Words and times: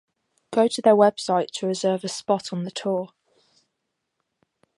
Go 0.49 0.67
to 0.67 0.81
their 0.81 0.95
website 0.95 1.51
to 1.51 1.67
reserve 1.67 2.03
a 2.03 2.07
spot 2.07 2.51
on 2.51 2.63
the 2.63 2.71
tour. 2.71 3.09